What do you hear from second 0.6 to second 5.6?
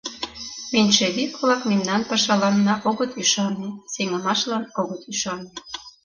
Меньшевик-влак мемнан пашаланна огыт ӱшане, сеҥымашлан огыт ӱшане.